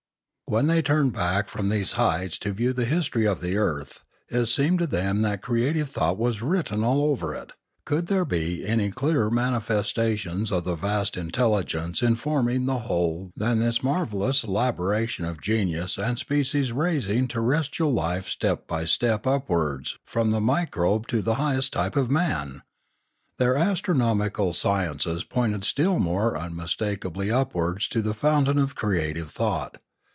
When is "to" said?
2.39-2.51, 4.79-4.87, 21.07-21.21, 27.87-28.01